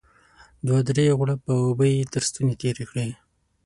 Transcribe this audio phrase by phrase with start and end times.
[0.65, 3.07] دوه درې غوړپه اوبه يې تر ستوني تېرې کړې.